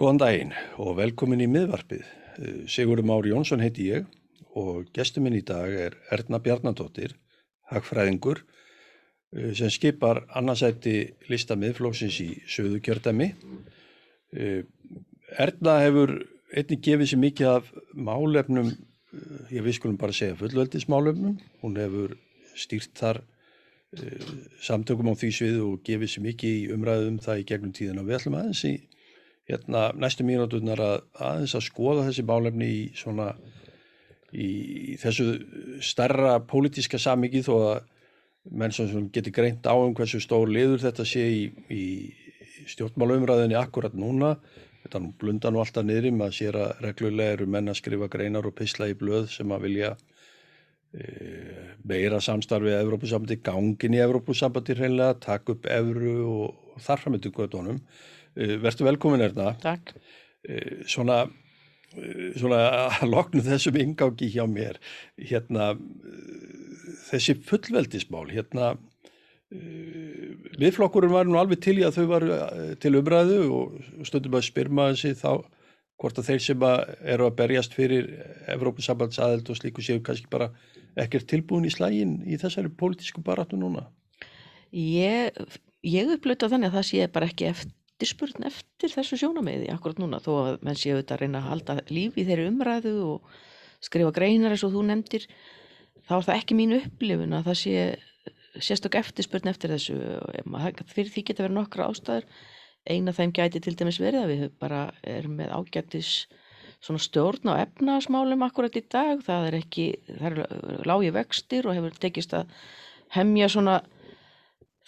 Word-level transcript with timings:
Góðan 0.00 0.16
daginn 0.16 0.52
og 0.80 0.94
velkomin 0.96 1.42
í 1.44 1.46
miðvarpið. 1.52 2.04
Eh, 2.40 2.60
Sigurður 2.72 3.04
Mári 3.04 3.34
Jónsson 3.34 3.60
heiti 3.60 3.90
ég 3.90 4.06
og 4.56 4.86
gestur 4.96 5.20
minn 5.20 5.34
í 5.36 5.42
dag 5.44 5.74
er 5.76 5.96
Erna 6.16 6.38
Bjarnadóttir, 6.40 7.12
hagfræðingur, 7.68 8.38
eh, 9.36 9.52
sem 9.52 9.68
skipar 9.68 10.22
annarsætti 10.32 10.94
lista 11.28 11.52
miðflóksins 11.54 12.16
í 12.24 12.40
söðu 12.48 12.80
kjördæmi. 12.80 13.34
Eh, 14.32 14.62
Erna 15.36 15.74
hefur 15.84 16.14
einnig 16.56 16.80
gefið 16.80 17.10
sér 17.10 17.20
mikið 17.20 17.46
af 17.58 17.68
málefnum, 17.92 18.72
ég 19.52 19.60
við 19.62 19.74
skulum 19.74 19.98
bara 19.98 20.12
segja 20.12 20.34
fullveldismálefnum. 20.34 21.36
Hún 21.60 21.76
hefur 21.76 22.16
stýrt 22.56 22.94
þar 22.96 23.20
samtökum 24.62 25.12
á 25.12 25.14
því 25.14 25.28
sviðu 25.28 25.72
og 25.74 25.84
gefið 25.84 26.08
sér 26.08 26.24
mikið 26.24 26.56
í 26.56 26.72
umræðum 26.72 27.20
það 27.20 27.40
í 27.42 27.44
gegnum 27.44 27.72
tíðina. 27.72 28.06
Við 28.06 28.16
ætlum 28.16 28.38
aðeins 28.40 28.64
í 28.64 28.80
hérna, 29.50 29.90
næstu 29.98 30.26
mínúturnar 30.26 30.80
að 30.82 30.96
aðeins 31.18 31.56
að 31.58 31.66
skoða 31.66 32.06
þessi 32.08 32.24
málefni 32.26 32.68
í, 32.70 32.82
svona, 32.96 33.32
í 34.32 34.96
þessu 35.00 35.32
starra 35.84 36.38
pólitíska 36.46 37.00
samiki 37.02 37.42
þó 37.46 37.54
að 37.58 37.80
menn 38.50 38.72
sem 38.74 39.10
getur 39.12 39.34
greint 39.36 39.66
á 39.68 39.74
um 39.76 39.94
hversu 39.96 40.20
stór 40.22 40.48
liður 40.50 40.84
þetta 40.86 41.06
sé 41.06 41.26
í, 41.28 41.42
í 41.70 41.84
stjórnmálaumræðinni 42.70 43.58
akkurat 43.58 43.96
núna. 43.96 44.36
Þetta 44.84 45.02
nú 45.02 45.10
blunda 45.20 45.50
nú 45.52 45.60
alltaf 45.60 45.84
niður 45.84 46.08
að 46.24 46.36
sér 46.38 46.56
að 46.56 46.86
reglulega 46.86 47.36
eru 47.36 47.48
menn 47.50 47.68
að 47.68 47.82
skrifa 47.82 48.08
greinar 48.12 48.48
og 48.48 48.56
pisla 48.56 48.88
í 48.88 48.96
blöð 48.96 49.28
sem 49.34 49.52
að 49.52 49.66
vilja 49.66 49.90
e, 50.96 51.04
meira 51.84 52.20
samstarfið 52.24 52.78
Evrópusambandi, 52.78 53.42
gangin 53.44 53.98
í 53.98 54.00
Evrópusambandi 54.00 54.78
hreinlega, 54.78 55.18
takk 55.20 55.52
upp 55.52 55.68
Evru 55.68 56.14
og, 56.30 56.72
og 56.72 56.86
þarframöndu 56.86 57.34
gödunum 57.36 57.82
Eh, 57.82 58.19
Verður 58.36 58.90
velkomin 58.92 59.24
erna. 59.24 59.54
Takk. 59.60 59.94
Eh, 60.48 60.84
svona, 60.88 61.22
eh, 61.96 62.30
svona 62.38 62.60
að 63.00 63.10
loknu 63.10 63.42
þessum 63.44 63.76
ingáki 63.80 64.30
hjá 64.32 64.46
mér, 64.48 64.78
hérna, 65.18 65.74
þessi 67.10 67.36
fullveldismál, 67.44 68.30
hérna, 68.30 68.76
viðflokkurinn 69.50 71.10
var 71.10 71.26
nú 71.26 71.34
alveg 71.40 71.58
til 71.60 71.80
í 71.80 71.82
að 71.82 71.96
þau 71.98 72.06
var 72.06 72.24
til 72.78 72.92
umræðu 72.94 73.38
og 73.50 74.06
stundum 74.06 74.36
að 74.38 74.46
spyrma 74.46 74.92
þessi 74.92 75.16
þá 75.18 75.42
hvort 76.00 76.20
að 76.20 76.28
þeir 76.30 76.44
sem 76.44 76.64
að 76.64 76.92
eru 77.14 77.26
að 77.26 77.36
berjast 77.40 77.74
fyrir 77.76 78.06
Evrópussambandsaðeld 78.54 79.50
og 79.50 79.58
slíku 79.58 79.82
séu 79.84 79.98
kannski 80.06 80.30
bara 80.32 80.52
ekkert 81.00 81.26
tilbúin 81.30 81.66
í 81.68 81.72
slægin 81.74 82.20
í 82.24 82.38
þessari 82.40 82.70
pólitísku 82.70 83.24
baratu 83.26 83.58
núna? 83.58 83.88
Ég, 84.70 85.34
ég 85.82 86.14
upplöta 86.14 86.48
þannig 86.50 86.70
að 86.70 86.78
það 86.78 86.88
sé 86.92 87.10
bara 87.12 87.28
ekki 87.30 87.50
eftir 87.50 87.74
eftirspurn 88.00 88.46
eftir 88.48 88.92
þessu 88.94 89.18
sjónameði 89.20 89.68
akkurat 89.74 89.98
núna 90.00 90.20
þó 90.24 90.30
að 90.40 90.62
menn 90.64 90.78
séu 90.78 90.96
þetta 90.96 91.16
að 91.16 91.20
reyna 91.20 91.40
að 91.40 91.48
halda 91.50 91.74
lífi 91.92 92.24
þeirri 92.24 92.46
umræðu 92.48 92.94
og 93.04 93.34
skrifa 93.84 94.14
greinar 94.16 94.54
eins 94.54 94.64
og 94.64 94.72
þú 94.72 94.84
nefndir 94.88 95.26
þá 96.08 96.14
er 96.16 96.24
það 96.28 96.38
ekki 96.38 96.56
mín 96.56 96.76
upplifun 96.78 97.36
að 97.36 97.50
það 97.50 97.58
sé 97.60 97.74
sérstök 98.60 98.96
eftirspurn 98.98 99.52
eftir 99.52 99.70
þessu. 99.74 99.98
Fyrir 100.90 101.12
því 101.12 101.24
geta 101.28 101.44
verið 101.44 101.58
nokkra 101.58 101.86
ástæður. 101.90 102.26
Eina 102.88 103.12
þeim 103.14 103.34
gæti 103.36 103.60
til 103.62 103.76
dæmis 103.78 104.00
verið 104.00 104.24
að 104.24 104.32
við 104.32 104.44
bara 104.58 104.80
erum 105.06 105.36
með 105.38 105.52
ágættis 105.54 106.24
svona 106.80 107.02
stjórn 107.04 107.52
á 107.52 107.60
efnasmálum 107.60 108.42
akkurat 108.46 108.76
í 108.80 108.82
dag, 108.88 109.20
það 109.20 109.46
er 109.50 109.56
ekki 109.58 109.86
það 110.08 110.26
er 110.30 110.86
lági 110.88 111.12
vextir 111.12 111.68
og 111.68 111.76
hefur 111.76 111.98
tekist 112.00 112.32
að 112.38 112.54
hemja 113.12 113.50
svona 113.52 113.82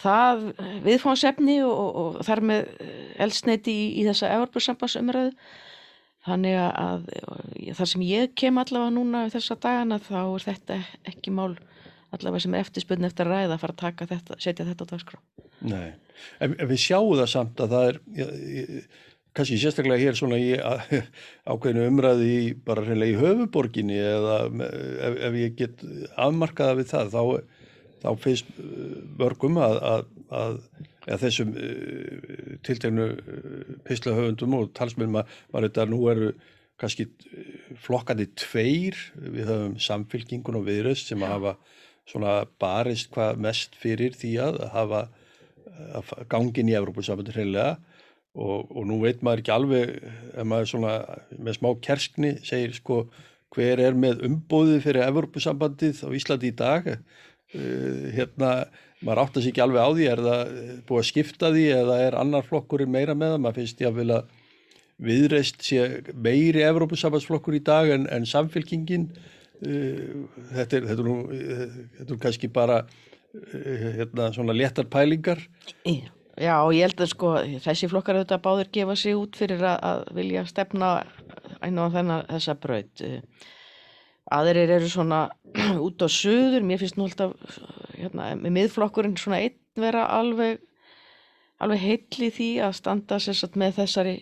það 0.00 0.46
viðfáðsefni 0.86 1.58
og, 1.66 1.98
og, 2.02 2.22
þar 2.26 2.42
með 2.48 2.70
eldsneiti 3.22 3.74
í, 3.74 3.84
í 4.00 4.06
þessa 4.08 4.32
Evropasambansumræðu 4.38 5.34
þannig 6.22 6.56
að 6.62 7.06
þar 7.78 7.90
sem 7.90 8.04
ég 8.06 8.34
kem 8.38 8.60
allavega 8.62 8.94
núna 8.94 9.26
þessa 9.32 9.58
dagana 9.58 9.98
þá 10.02 10.20
er 10.22 10.44
þetta 10.46 10.80
ekki 11.10 11.34
mál 11.34 11.56
allavega 12.12 12.44
sem 12.44 12.54
er 12.54 12.66
eftirspunni 12.66 13.08
eftir 13.08 13.28
að 13.28 13.36
ræða 13.36 13.56
að 13.56 13.62
fara 13.62 13.74
að 13.74 13.80
taka 13.82 14.08
þetta, 14.10 14.36
setja 14.42 14.66
þetta 14.68 14.86
á 14.86 14.90
dagskrá. 14.92 15.18
Nei, 15.62 15.88
en, 16.44 16.54
við 16.68 16.78
sjáum 16.82 17.16
það 17.18 17.32
samt 17.32 17.62
að 17.64 17.74
það 17.74 17.88
er 17.88 17.98
kannski 19.32 19.58
sérstaklega 19.62 20.02
hér 20.02 20.18
svona 20.18 20.38
í 20.40 20.52
ákveðinu 21.50 21.88
umræði 21.88 22.28
í 22.34 22.52
bara 22.66 22.84
reynilega 22.84 23.14
í 23.14 23.20
höfuborginni 23.22 23.98
eða 23.98 24.38
ef, 24.50 25.18
ef 25.28 25.38
ég 25.40 25.58
get 25.58 25.84
afmarkaða 26.20 26.78
við 26.82 26.92
það 26.92 27.16
þá 27.16 27.22
þá 28.02 28.08
finnst 28.20 28.48
vörgum 29.18 29.60
uh, 29.60 29.68
að, 29.68 29.78
að, 29.90 30.02
að, 30.38 30.56
að 31.08 31.22
þessum 31.26 31.52
uh, 31.54 32.56
tiltegnu 32.66 33.06
uh, 33.12 33.76
pislahöfundum 33.86 34.58
og 34.58 34.72
talsminn 34.78 35.14
maður 35.14 35.68
þetta 35.68 35.88
nú 35.90 36.02
eru 36.12 36.32
kannski 36.82 37.06
flokkandi 37.78 38.26
tveir, 38.38 38.96
við 39.14 39.46
höfum 39.46 39.74
samfylkingun 39.78 40.58
og 40.58 40.66
viðröst 40.66 41.12
sem 41.12 41.22
að 41.22 41.34
hafa 41.36 41.52
svona 42.10 42.32
barist 42.60 43.12
hvað 43.14 43.38
mest 43.44 43.76
fyrir 43.78 44.16
því 44.18 44.32
að 44.42 44.58
hafa 44.72 45.02
gangin 46.32 46.70
í 46.72 46.76
Evrópussambundur 46.78 47.38
hreinlega. 47.38 47.76
Og, 48.32 48.70
og 48.72 48.86
nú 48.88 48.96
veit 49.02 49.20
maður 49.20 49.42
ekki 49.42 49.52
alveg 49.52 49.90
ef 50.00 50.46
maður 50.48 50.70
svona 50.70 50.92
með 51.36 51.58
smá 51.58 51.68
kerskni 51.84 52.30
segir 52.40 52.72
sko 52.78 53.02
hver 53.52 53.82
er 53.84 53.98
með 53.98 54.22
umbóði 54.24 54.78
fyrir 54.80 55.04
Evrópussambandið 55.04 56.00
á 56.00 56.10
Íslandi 56.16 56.48
í 56.48 56.56
dag 56.56 56.88
hérna, 57.52 58.52
maður 59.02 59.22
átt 59.24 59.36
að 59.36 59.44
sé 59.44 59.52
ekki 59.52 59.64
alveg 59.64 59.82
á 59.84 59.90
því 59.92 60.08
er 60.12 60.22
það 60.26 60.54
búið 60.88 61.02
að 61.02 61.08
skipta 61.10 61.52
því 61.52 61.66
eða 61.80 61.98
er 62.06 62.16
annar 62.20 62.46
flokkur 62.46 62.86
meira 62.86 63.16
með 63.18 63.34
það, 63.34 63.42
maður 63.44 63.60
finnst 63.60 63.82
ég 63.82 63.90
að 63.90 64.00
vilja 64.00 64.22
viðreist 65.02 65.64
sé 65.66 65.86
meiri 66.14 66.62
Evrópusambansflokkur 66.68 67.58
í 67.58 67.62
dag 67.66 67.90
en, 67.90 68.06
en 68.12 68.28
samfélkingin 68.28 69.08
uh, 69.12 70.26
þetta, 70.54 70.78
er, 70.78 70.90
þetta, 70.90 70.98
er 70.98 71.06
nú, 71.08 71.16
þetta 71.98 72.14
er 72.16 72.22
kannski 72.26 72.52
bara 72.52 72.82
hérna, 73.32 74.32
svona 74.32 74.52
léttar 74.52 74.88
pælingar. 74.92 75.40
Já, 75.84 76.54
og 76.64 76.72
ég 76.72 76.88
held 76.88 77.00
að 77.00 77.10
sko 77.12 77.32
þessi 77.64 77.88
flokkar 77.92 78.18
auðvitað 78.18 78.44
báður 78.44 78.70
gefa 78.72 78.96
sig 78.96 79.16
út 79.16 79.36
fyrir 79.36 79.64
að, 79.64 79.78
að 79.88 80.04
vilja 80.16 80.44
stefna 80.48 80.92
einu 81.60 81.84
á 81.84 81.88
þennan 81.92 82.30
þessa 82.30 82.56
braut 82.60 83.02
aðrir 84.32 84.74
eru 84.78 84.90
svona 84.90 85.24
út 85.86 86.02
á 86.04 86.08
söður, 86.10 86.64
mér 86.66 86.80
finnst 86.80 86.98
nú 86.98 87.08
alltaf 87.08 87.36
hérna, 87.96 88.32
miðflokkurinn 88.42 89.18
svona 89.20 89.42
einn 89.44 89.58
vera 89.78 90.06
alveg 90.12 90.60
alveg 91.62 91.82
heitli 91.82 92.28
því 92.34 92.50
að 92.66 92.76
standa 92.80 93.18
sagt, 93.22 93.56
með 93.58 93.78
þessari 93.80 94.14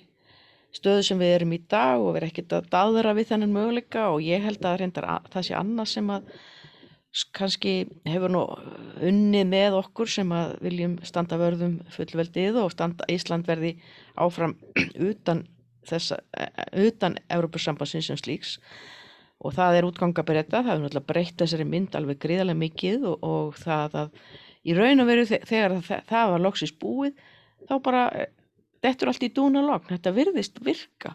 stöðu 0.77 1.05
sem 1.07 1.21
við 1.21 1.35
erum 1.39 1.55
í 1.57 1.61
dag 1.71 2.03
og 2.03 2.15
vera 2.15 2.29
ekkert 2.31 2.55
að 2.55 2.69
daðra 2.73 3.15
við 3.17 3.31
þennan 3.33 3.55
möguleika. 3.55 4.09
Og 4.15 4.23
ég 4.23 4.45
held 4.45 4.65
að 4.67 4.81
reyndar 4.83 5.09
að 5.17 5.31
það 5.35 5.47
sé 5.49 5.57
annað 5.59 5.93
sem 5.95 6.13
að 6.15 6.35
kannski 7.35 7.73
hefur 8.07 8.31
nú 8.31 8.45
unnið 9.03 9.49
með 9.51 9.79
okkur 9.81 10.13
sem 10.13 10.31
að 10.35 10.53
viljum 10.63 10.99
standa 11.07 11.41
vörðum 11.41 11.81
fullveldið 11.91 12.61
og 12.63 12.71
standa 12.75 13.09
Ísland 13.11 13.49
verði 13.51 13.75
áfram 14.15 14.55
utan 15.11 15.43
þessa, 15.89 16.21
utan 16.77 17.19
Európa-sambansins 17.33 18.13
sem 18.13 18.21
slíks 18.21 18.59
og 19.41 19.57
það 19.57 19.79
er 19.79 19.89
útgangabretta, 19.89 20.61
það 20.61 20.75
er 20.75 20.83
náttúrulega 20.85 21.11
breytt 21.13 21.41
þessari 21.41 21.67
mynd 21.69 21.97
alveg 21.97 22.21
gríðarlega 22.21 22.61
mikið 22.61 23.09
og, 23.09 23.25
og 23.25 23.59
það 23.61 23.99
að 24.03 24.15
í 24.69 24.77
raun 24.77 25.01
og 25.01 25.09
veru 25.09 25.27
þegar 25.31 25.77
það, 25.87 26.05
það 26.11 26.33
var 26.35 26.45
loksist 26.45 26.79
búið 26.81 27.27
þá 27.69 27.75
bara, 27.85 28.05
þetta 28.85 29.07
er 29.07 29.13
allt 29.13 29.27
í 29.27 29.33
dúna 29.35 29.65
logn, 29.65 29.93
þetta 29.95 30.15
virðist 30.17 30.63
virka. 30.65 31.15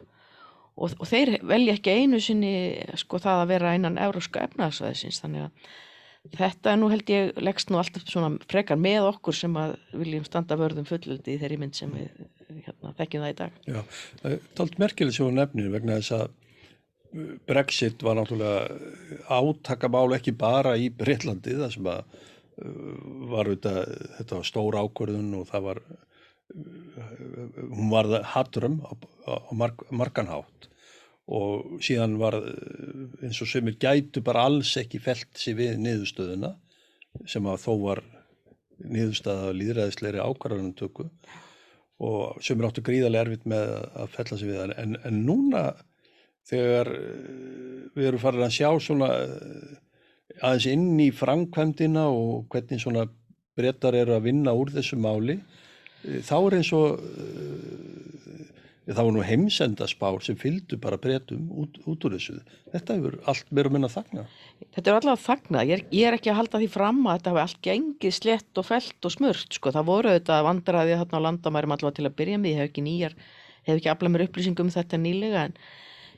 Og, 0.76 0.92
og 1.00 1.08
þeir 1.08 1.38
velja 1.48 1.78
ekki 1.78 1.94
einu 2.02 2.20
sinni 2.20 2.54
sko 3.00 3.20
það 3.24 3.42
að 3.44 3.52
vera 3.54 3.74
einan 3.76 4.00
euróska 4.02 4.44
efnaðsvæðisins, 4.50 5.22
þannig 5.24 5.46
að 5.46 5.70
þetta 6.36 6.72
er 6.72 6.80
nú 6.82 6.90
held 6.92 7.12
ég 7.14 7.38
leggst 7.40 7.70
nú 7.72 7.80
alltaf 7.80 8.08
svona 8.10 8.34
frekar 8.50 8.80
með 8.82 9.12
okkur 9.12 9.38
sem 9.38 9.56
að 9.62 9.76
viljum 9.94 10.26
standa 10.28 10.58
vörðum 10.60 10.88
fullöldi 10.90 11.36
í 11.36 11.40
þeirri 11.42 11.60
mynd 11.62 11.78
sem 11.78 11.94
við 11.94 12.10
hérna, 12.66 12.96
þekkjum 12.98 13.26
það 13.26 13.32
í 13.32 13.38
dag. 13.40 13.62
Já, 13.70 13.80
það 14.24 14.34
er 14.34 14.50
talt 14.58 14.82
merkilegt 14.82 15.20
svo 15.20 15.30
nefnir 15.32 15.72
vegna 15.74 16.00
þess 16.02 16.16
að 16.18 16.34
Brexit 17.48 18.04
var 18.04 18.18
náttúrulega 18.20 18.80
átakamál 19.32 20.16
ekki 20.18 20.36
bara 20.38 20.76
í 20.80 20.90
Breitlandi 20.94 21.56
það 21.60 21.76
sem 21.76 21.90
að 21.92 22.02
uh, 22.02 22.96
var 23.32 23.52
þetta, 23.54 23.76
þetta 24.18 24.40
var 24.40 24.50
stór 24.52 24.80
ákvörðun 24.84 25.38
og 25.40 25.48
það 25.52 25.68
var 25.70 25.82
uh, 25.86 27.06
hún 27.72 27.92
var 27.94 28.12
hatturum 28.36 28.82
á, 28.84 28.92
á 29.32 29.54
mark, 29.56 29.86
marganhátt 29.92 30.70
og 31.26 31.80
síðan 31.82 32.20
var 32.22 32.38
eins 33.26 33.40
og 33.42 33.50
semir 33.50 33.80
gætu 33.82 34.22
bara 34.26 34.46
alls 34.46 34.76
ekki 34.78 35.02
felt 35.02 35.32
sér 35.42 35.58
við 35.58 35.80
niðurstöðuna 35.82 36.52
sem 37.26 37.48
að 37.50 37.64
þó 37.64 37.72
var 37.82 38.04
niðurstöða 38.84 39.56
líðræðisleiri 39.56 40.22
ákvarðunum 40.22 40.76
tökku 40.78 41.08
og 42.06 42.44
semir 42.44 42.68
áttu 42.68 42.84
gríðarlega 42.86 43.26
erfitt 43.26 43.50
með 43.50 43.74
að 43.96 44.14
fella 44.18 44.40
sér 44.40 44.52
við 44.52 44.76
en, 44.76 44.98
en 45.02 45.22
núna 45.26 45.64
þegar 46.50 46.92
eh, 46.94 47.90
við 47.96 48.10
erum 48.12 48.22
farin 48.22 48.48
að 48.48 48.56
sjá 48.58 48.70
svona 48.84 49.12
eh, 49.24 49.76
aðeins 50.42 50.70
inn 50.72 50.88
í 51.02 51.12
framkvæmdina 51.16 52.08
og 52.12 52.48
hvernig 52.54 52.82
svona 52.84 53.08
brettar 53.56 53.96
eru 53.96 54.18
að 54.18 54.28
vinna 54.30 54.56
úr 54.58 54.74
þessu 54.76 55.00
máli 55.00 55.40
eh, 55.40 56.22
þá 56.26 56.38
er 56.40 56.60
eins 56.60 56.74
og 56.76 57.00
það 58.86 59.08
var 59.08 59.14
nú 59.16 59.24
heimsendaspár 59.26 60.20
sem 60.22 60.36
fylgdu 60.38 60.78
bara 60.82 61.00
breytum 61.02 61.48
út, 61.58 61.80
út 61.90 62.04
úr 62.06 62.18
þessu. 62.20 62.36
Þetta 62.74 62.98
hefur 63.00 63.16
allt 63.32 63.48
meira 63.50 63.72
minna 63.74 63.90
þagna. 63.90 64.28
Þetta 64.76 64.92
er 64.92 64.98
allavega 65.00 65.24
þagnað. 65.24 65.72
Ég 65.72 65.80
er, 65.80 65.84
ég 65.90 66.10
er 66.10 66.18
ekki 66.20 66.30
að 66.30 66.38
halda 66.42 66.62
því 66.62 66.68
fram 66.76 67.00
að 67.08 67.18
þetta 67.18 67.34
hafi 67.34 67.42
allt 67.46 67.64
gengið 67.66 68.14
slett 68.20 68.62
og 68.62 68.68
felt 68.68 69.10
og 69.10 69.16
smurt. 69.16 69.58
Sko. 69.58 69.74
Það 69.74 69.90
voru 69.90 70.14
þetta 70.14 70.38
vandræði 70.46 71.00
þarna 71.02 71.22
á 71.24 71.26
landamærum 71.26 71.76
allavega 71.78 71.98
til 71.98 72.06
að 72.06 72.18
byrja 72.22 72.44
með. 72.44 72.52
Ég 72.52 72.62
hef 72.62 72.70
ekki 72.70 72.86
nýjar, 72.86 73.18
hef 73.66 73.80
ekki 73.80 73.92
aflað 73.96 74.14
mér 74.14 74.26
upplýsingum 74.28 74.70
um 74.70 74.76
þetta 74.76 75.02
nýlega 75.02 75.48
en 75.50 75.58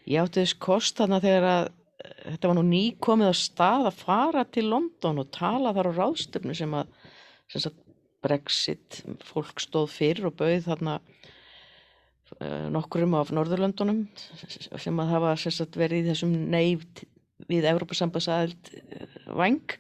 ég 0.08 0.22
átti 0.24 0.44
þess 0.44 0.60
kost 0.64 1.00
þarna 1.00 1.20
þegar 1.24 1.48
að 1.52 1.66
þetta 2.08 2.50
var 2.50 2.58
nú 2.58 2.64
ný 2.68 2.84
komið 3.04 3.32
á 3.34 3.36
stað 3.36 3.90
að 3.90 4.00
fara 4.02 4.44
til 4.48 4.68
London 4.72 5.22
og 5.24 5.32
tala 5.36 5.74
þar 5.76 5.92
á 5.92 5.98
ráðstöfnu 5.98 6.56
sem 6.58 6.76
að 6.78 6.92
sem 7.48 7.64
sagt, 7.64 7.84
Brexit 8.24 9.02
fólk 9.28 9.62
stóð 9.62 9.92
fyrir 9.94 10.28
og 10.28 10.36
bauð 10.40 10.66
þarna 10.66 10.98
uh, 10.98 12.66
nokkurum 12.74 13.14
af 13.20 13.32
Norðurlöndunum 13.36 14.06
sem 14.18 15.00
að 15.00 15.14
hafa 15.14 15.36
sem 15.40 15.54
sagt, 15.54 15.78
verið 15.80 16.06
í 16.06 16.10
þessum 16.10 16.34
neyft 16.52 17.06
við 17.48 17.70
Európa-sambandsaðild 17.70 18.74
uh, 18.74 19.18
vang 19.38 19.78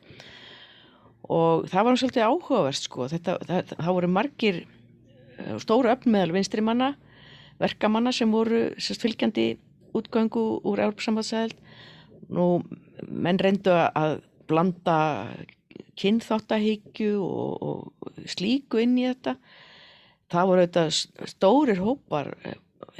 og 1.28 1.68
það 1.68 1.82
var 1.82 1.92
nú 1.92 2.00
svolítið 2.00 2.24
áhugaverst 2.24 2.86
sko. 2.88 3.08
Þetta, 3.12 3.34
það, 3.50 3.74
það 3.74 3.96
voru 3.98 4.10
margir 4.16 4.62
stóru 5.60 5.92
öfn 5.92 6.14
meðal 6.14 6.38
vinstri 6.38 6.64
manna 6.64 6.94
verkamanna 7.60 8.14
sem 8.16 8.32
voru 8.32 8.70
sagt, 8.80 9.02
fylgjandi 9.04 9.50
útgöngu 9.95 10.44
úr 10.68 10.81
Európa-sambandsaðild 10.86 11.57
nú 12.34 12.48
menn 13.07 13.39
reyndu 13.39 13.72
að 13.72 14.19
blanda 14.50 14.98
kynþáttahyggju 15.98 17.16
og, 17.24 17.63
og 17.63 18.22
slíku 18.30 18.81
inn 18.81 18.98
í 19.00 19.07
þetta. 19.07 19.36
Það 20.31 20.50
voru 20.50 20.63
auðvitað 20.66 21.30
stórir 21.31 21.81
hópar 21.81 22.34
eh, 22.44 22.57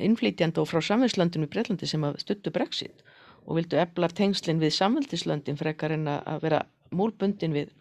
innflýtjandi 0.08 0.62
og 0.62 0.70
frá 0.70 0.82
samvegslöndinu 0.84 1.48
í 1.48 1.52
Breitlandi 1.52 1.90
sem 1.90 2.06
stuttu 2.22 2.54
brexit 2.54 3.04
og 3.48 3.60
vildu 3.60 3.80
efla 3.80 4.10
tengslinn 4.12 4.62
við 4.62 4.76
samveldislöndin 4.76 5.60
frekar 5.60 5.94
en 5.96 6.08
að 6.12 6.42
vera 6.44 6.64
múlbundin 6.96 7.56
við 7.56 7.72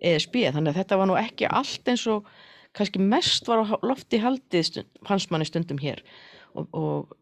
ESB 0.00 0.46
þannig 0.54 0.72
að 0.72 0.80
þetta 0.80 0.98
var 1.00 1.10
nú 1.10 1.16
ekki 1.18 1.48
allt 1.50 1.90
eins 1.90 2.06
og 2.10 2.28
kannski 2.76 3.02
mest 3.02 3.48
var 3.50 3.64
á 3.66 3.74
lofti 3.82 4.20
haldið 4.22 4.66
stund, 4.68 5.00
hans 5.08 5.26
manni 5.30 5.48
stundum 5.48 5.80
hér. 5.82 6.02
Og, 6.54 6.68
og 6.70 7.16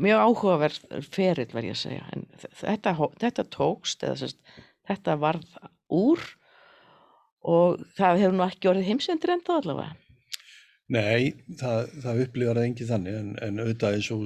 mjög 0.00 0.22
áhugaverð 0.26 1.08
ferill 1.12 1.50
verð 1.52 1.68
ég 1.68 1.76
að 1.76 1.82
segja. 1.82 2.04
En 2.14 2.26
þetta, 2.60 2.94
þetta 3.20 3.48
tókst 3.52 4.06
eða 4.06 4.20
sérst, 4.22 4.38
þetta 4.88 5.18
varð 5.20 5.58
úr 5.92 6.22
og 7.42 7.82
það 7.96 8.22
hefur 8.22 8.38
nú 8.38 8.46
ekki 8.46 8.70
orðið 8.70 8.88
heimsendur 8.90 9.34
enda 9.34 9.58
allavega. 9.58 9.98
Nei, 10.92 11.32
það, 11.60 11.92
það 12.04 12.22
upplifar 12.26 12.58
það 12.58 12.66
engi 12.68 12.86
þannig 12.88 13.18
en, 13.18 13.30
en 13.46 13.60
auðvitað 13.62 13.96
eins 13.96 14.10
og 14.12 14.24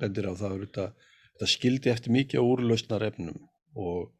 bendir 0.00 0.28
á 0.30 0.32
það 0.38 0.54
auðvitað, 0.54 1.08
það 1.40 1.52
skildi 1.52 1.92
eftir 1.92 2.14
mikið 2.14 2.52
úrlausnar 2.52 3.04
efnum 3.10 3.40
og 3.76 4.12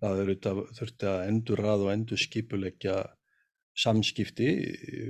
það 0.00 0.22
auðvitað 0.22 0.62
þurfti 0.78 1.10
að 1.10 1.26
endur 1.28 1.62
rað 1.64 1.84
og 1.84 1.92
endur 1.92 2.22
skipuleggja 2.22 2.96
samskipti 3.84 4.48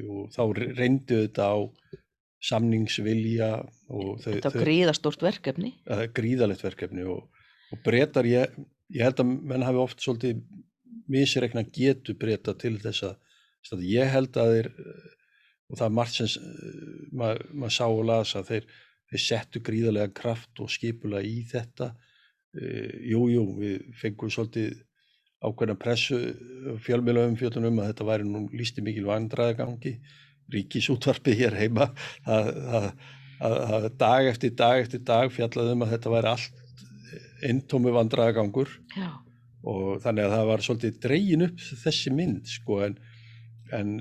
og 0.08 0.32
þá 0.34 0.42
reyndi 0.56 1.20
auðvitað 1.20 1.54
á 1.54 1.58
samningsvilja 2.44 3.48
Þetta 4.24 4.52
var 4.52 4.66
gríðastort 4.66 5.24
verkefni. 5.24 5.72
Gríðalegt 6.16 6.64
verkefni 6.64 7.06
og, 7.08 7.26
og 7.72 7.82
breytar 7.86 8.28
ég, 8.28 8.52
ég 8.92 9.06
held 9.06 9.22
að 9.22 9.34
menn 9.52 9.66
hafi 9.66 9.80
oft 9.80 10.04
svolítið 10.04 10.42
misreikna 11.10 11.64
getu 11.74 12.14
breyta 12.16 12.54
til 12.56 12.76
þess 12.82 13.04
að 13.08 13.84
ég 13.88 14.10
held 14.12 14.36
að 14.40 14.54
þeir 14.54 14.70
og 15.70 15.78
það 15.78 15.86
er 15.86 15.94
margt 15.96 16.18
sem 16.18 16.32
uh, 16.48 17.04
maður 17.16 17.44
mað 17.62 17.76
sá 17.76 17.84
og 17.86 18.02
lasa 18.08 18.42
þeir, 18.46 18.66
þeir 19.10 19.22
settu 19.24 19.62
gríðarlega 19.64 20.12
kraft 20.16 20.60
og 20.60 20.72
skipula 20.72 21.22
í 21.24 21.38
þetta. 21.50 21.94
Jújú, 22.54 23.30
jú, 23.32 23.44
við 23.58 23.86
fengum 23.98 24.30
svolítið 24.30 24.76
ákveðna 25.44 25.74
pressu 25.80 26.18
fjölmjölaum 26.84 27.34
fjöldunum 27.40 27.80
að 27.82 27.88
þetta 27.90 28.06
væri 28.06 28.28
nú 28.28 28.44
lísti 28.54 28.84
mikil 28.84 29.08
vandraðagangi 29.08 29.96
ríkisútvarpið 30.52 31.40
hér 31.40 31.56
heima 31.62 31.88
að, 32.24 32.90
dag 33.98 34.28
eftir 34.28 34.54
dag 34.58 34.84
eftir 34.84 35.02
dag 35.06 35.32
fjallaðum 35.32 35.86
að 35.86 35.96
þetta 35.96 36.12
væri 36.14 36.32
allt 36.34 36.60
eintómi 37.44 37.92
vandraðagangur 37.94 38.70
og 39.64 40.02
þannig 40.04 40.26
að 40.26 40.36
það 40.36 40.46
var 40.50 40.64
svolítið 40.64 41.00
dreyin 41.02 41.46
upp 41.48 41.66
þessi 41.84 42.12
mynd 42.14 42.52
sko 42.52 42.82
en, 42.86 42.98
en 43.72 43.96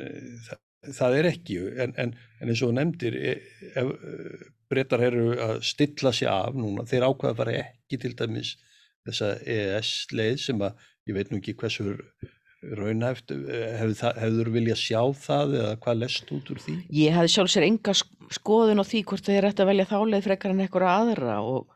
það 0.47 0.61
það 0.91 1.17
er 1.19 1.29
ekki, 1.29 1.57
en, 1.83 1.93
en, 2.01 2.13
en 2.41 2.51
eins 2.51 2.61
og 2.65 2.73
nefndir, 2.75 3.15
e, 3.15 3.33
ef 3.79 3.91
e, 3.93 4.37
breytar 4.71 5.03
eru 5.05 5.33
að 5.37 5.57
stilla 5.65 6.13
sér 6.15 6.31
af 6.33 6.57
núna, 6.57 6.85
þeir 6.89 7.07
ákvaða 7.07 7.33
að 7.33 7.41
fara 7.41 7.57
ekki 7.61 7.99
til 8.01 8.13
dæmis 8.19 8.55
þessa 9.07 9.33
EES-leið 9.53 10.39
sem 10.41 10.63
að 10.63 10.87
ég 11.09 11.17
veit 11.17 11.31
nú 11.31 11.39
ekki 11.39 11.55
hversu 11.59 11.95
raunhæft, 12.79 13.33
hefur 13.33 14.47
þú 14.47 14.53
viljað 14.55 14.79
sjá 14.79 15.01
það 15.25 15.55
eða 15.59 15.75
hvað 15.83 15.99
lest 16.01 16.33
út 16.35 16.51
úr 16.53 16.61
því? 16.63 16.75
Ég 16.95 17.17
hefði 17.17 17.33
sjálf 17.35 17.53
sér 17.53 17.67
enga 17.67 17.95
skoðun 18.37 18.81
á 18.81 18.85
því 18.87 19.03
hvort 19.09 19.27
þið 19.27 19.37
er 19.37 19.47
rétt 19.47 19.61
að 19.63 19.69
velja 19.71 19.89
þáleið 19.91 20.25
frekar 20.27 20.53
en 20.53 20.63
eitthvað 20.63 20.89
aðra 20.93 21.37
og 21.43 21.67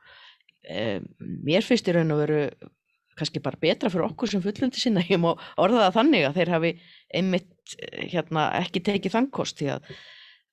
e, 0.64 1.00
mér 1.20 1.66
finnst 1.68 1.90
í 1.90 1.96
raun 1.98 2.16
og 2.16 2.22
veru 2.24 2.42
kannski 3.18 3.42
bara 3.44 3.60
betra 3.62 3.92
fyrir 3.92 4.08
okkur 4.08 4.32
sem 4.32 4.44
fullundi 4.44 4.82
sinna, 4.82 5.06
ég 5.12 5.22
má 5.22 5.32
orða 5.58 5.88
það 5.88 5.98
þannig 6.00 6.28
að 6.28 6.42
þeir 6.42 6.54
hafi 6.56 6.74
einmitt 7.20 7.78
hérna, 8.14 8.50
ekki 8.62 8.84
tekið 8.86 9.18
þangkost 9.18 9.60
því 9.60 9.72
að 9.76 9.90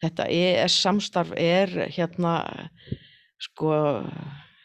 þetta 0.04 0.30
ES 0.34 0.78
samstarf 0.84 1.34
er 1.38 1.70
hérna 1.94 2.38
sko 3.42 3.74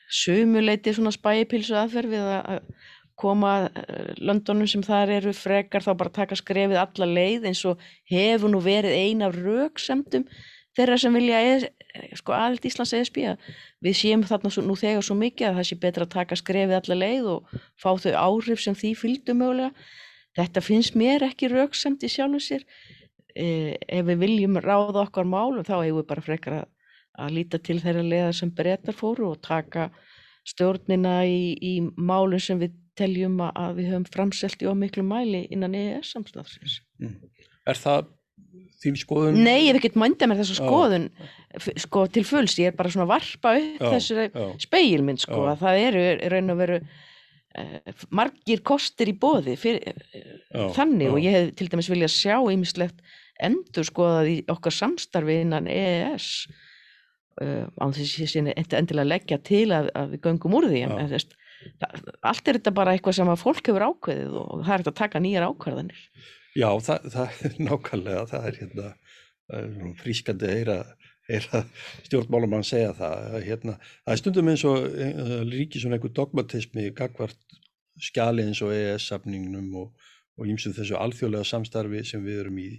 sumuleiti 0.09 0.93
svona 0.95 1.13
spæpilsu 1.13 1.75
aðferð 1.77 2.15
við 2.15 2.31
að 2.33 2.63
koma 3.19 3.55
eh, 3.67 4.13
löndunum 4.17 4.69
sem 4.69 4.83
þar 4.85 5.17
eru 5.19 5.33
frekar 5.35 5.83
þá 5.85 5.91
bara 5.99 6.15
taka 6.21 6.37
skrefið 6.39 6.79
alla 6.81 7.09
leið 7.09 7.49
eins 7.51 7.65
og 7.67 7.81
hefur 8.09 8.53
nú 8.53 8.63
verið 8.63 8.95
ein 8.95 9.25
af 9.25 9.35
rauksemdum 9.35 10.25
þeirra 10.77 10.97
sem 11.01 11.15
vilja 11.15 11.39
e 11.43 11.53
sko, 12.17 12.33
aðild 12.35 12.67
Íslands 12.69 12.93
ESB 12.95 13.19
við 13.83 13.97
séum 13.97 14.23
þarna 14.27 14.51
nú 14.65 14.75
þegar 14.79 15.05
svo 15.05 15.17
mikið 15.19 15.49
að 15.49 15.59
það 15.59 15.67
sé 15.69 15.77
betra 15.81 16.05
að 16.05 16.13
taka 16.15 16.37
skrefið 16.39 16.77
alla 16.79 16.99
leið 16.99 17.29
og 17.33 17.53
fá 17.79 17.89
þau 18.03 18.13
áhrif 18.21 18.63
sem 18.63 18.77
því 18.77 18.93
fylgdu 18.99 19.35
mögulega. 19.37 19.71
Þetta 20.37 20.63
finnst 20.63 20.97
mér 20.99 21.25
ekki 21.25 21.49
rauksamt 21.51 22.05
í 22.05 22.11
sjálfum 22.11 22.43
sér. 22.43 22.65
E, 23.33 23.77
ef 23.87 24.05
við 24.07 24.21
viljum 24.23 24.59
ráða 24.61 25.05
okkar 25.05 25.27
málum 25.27 25.65
þá 25.65 25.79
hefur 25.79 26.01
við 26.01 26.07
bara 26.11 26.25
frekar 26.25 26.57
að, 26.59 26.69
að 27.23 27.33
líta 27.37 27.59
til 27.61 27.79
þeirra 27.81 28.05
leiðar 28.05 28.37
sem 28.37 28.53
breytar 28.53 28.97
fóru 28.97 29.31
og 29.31 29.41
taka 29.45 29.89
stjórnina 30.49 31.21
í, 31.29 31.55
í 31.55 31.73
málum 31.95 32.41
sem 32.41 32.59
við 32.61 32.77
teljum 32.99 33.41
að 33.47 33.79
við 33.79 33.91
höfum 33.93 34.07
framselt 34.13 34.63
í 34.63 34.69
ómiklu 34.69 35.03
mæli 35.07 35.45
innan 35.49 35.77
EES 35.77 36.13
samstafsins 36.15 36.79
mm. 37.01 37.17
Er 37.69 37.77
það 37.77 38.07
þín 38.79 38.97
skoðun? 38.99 39.41
Nei, 39.43 39.67
ég 39.67 39.73
hef 39.73 39.81
ekkert 39.81 39.99
mændað 39.99 40.31
mér 40.31 40.41
þessa 40.41 40.57
skoðun 40.59 41.09
sko 41.83 42.05
til 42.13 42.23
fulls, 42.27 42.55
ég 42.61 42.71
er 42.71 42.77
bara 42.77 42.91
svona 42.93 43.09
varpa 43.09 43.55
upp 43.59 43.83
já, 43.83 43.91
þessu 43.95 44.27
speilmynd 44.63 45.23
sko 45.23 45.43
já. 45.43 45.51
að 45.53 45.63
það 45.63 45.81
eru 45.87 46.03
raun 46.33 46.53
og 46.53 46.59
veru 46.61 46.79
uh, 46.79 48.05
margir 48.15 48.63
kostir 48.65 49.11
í 49.11 49.17
bóði 49.19 49.57
fyrir, 49.59 49.99
uh, 50.53 50.69
þannig. 50.77 51.11
Og 51.11 51.19
ég 51.25 51.35
hef 51.35 51.51
til 51.59 51.69
dæmis 51.71 51.91
viljað 51.91 52.15
sjá 52.15 52.37
ýmislegt 52.39 53.03
endur 53.49 53.87
skoðað 53.87 54.31
í 54.31 54.37
okkar 54.51 54.75
samstarfi 54.75 55.41
innan 55.43 55.69
EES 55.71 56.29
uh, 57.43 57.67
án 57.79 57.95
þess 57.95 58.19
að 58.19 58.39
ég 58.39 58.79
endilega 58.79 59.11
leggja 59.11 59.41
til 59.43 59.67
að, 59.75 59.91
að 59.97 60.15
við 60.15 60.25
göngum 60.27 60.59
úr 60.59 60.69
því. 60.71 60.85
En 60.87 61.11
þess, 61.11 61.29
það, 61.33 61.48
allt 62.23 62.47
er 62.47 62.59
þetta 62.59 62.75
bara 62.75 62.95
eitthvað 62.95 63.17
sem 63.19 63.31
að 63.31 63.41
fólk 63.43 63.71
hefur 63.71 63.87
ákveðið 63.89 64.35
og 64.41 64.51
það 64.63 64.73
er 64.73 64.83
þetta 64.83 64.93
að 64.93 65.01
taka 65.01 65.23
nýjar 65.23 65.47
ákvarðanir 65.49 66.03
Já, 66.57 66.69
það, 66.81 67.09
það 67.13 67.43
er 67.45 67.57
nákvæmlega, 67.67 68.25
það 68.31 68.47
er 68.49 68.59
hérna 68.63 68.89
frískandi 69.99 70.47
að 70.47 70.55
heyra, 70.57 70.77
heyra 71.29 71.63
stjórnmálumann 72.05 72.65
segja 72.67 72.93
það. 72.97 73.37
Hérna, 73.45 73.75
það 74.03 74.13
er 74.13 74.21
stundum 74.21 74.51
eins 74.51 74.65
og 74.69 74.87
líki 75.49 75.81
svona 75.81 75.97
einhver 75.97 76.13
dogmatismi 76.17 76.89
gagvart 76.97 77.59
skjali 77.99 78.45
eins 78.47 78.61
og 78.65 78.73
EES-safningnum 78.75 79.75
og 79.79 80.47
ímsum 80.47 80.75
þessu 80.77 80.97
alþjóðlega 80.99 81.47
samstarfi 81.47 82.03
sem 82.07 82.23
við 82.25 82.43
erum 82.45 82.59
í 82.61 82.69